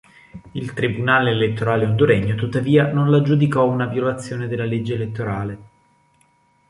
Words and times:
Il 0.53 0.73
tribunale 0.73 1.29
elettorale 1.29 1.85
honduregno 1.85 2.33
tuttavia 2.33 2.91
non 2.91 3.11
la 3.11 3.21
giudicò 3.21 3.67
una 3.69 3.85
violazione 3.85 4.47
della 4.47 4.65
legge 4.65 4.95
elettorale. 4.95 5.59